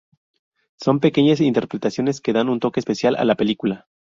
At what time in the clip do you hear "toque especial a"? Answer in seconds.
2.59-3.23